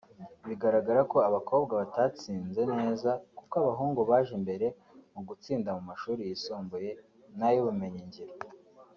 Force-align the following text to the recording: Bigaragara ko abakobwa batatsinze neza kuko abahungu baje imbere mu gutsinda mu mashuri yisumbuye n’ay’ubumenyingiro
Bigaragara 0.47 1.01
ko 1.11 1.17
abakobwa 1.27 1.73
batatsinze 1.81 2.61
neza 2.77 3.09
kuko 3.37 3.53
abahungu 3.63 4.01
baje 4.09 4.31
imbere 4.39 4.67
mu 5.13 5.21
gutsinda 5.27 5.69
mu 5.77 5.81
mashuri 5.89 6.21
yisumbuye 6.29 6.89
n’ay’ubumenyingiro 7.37 8.33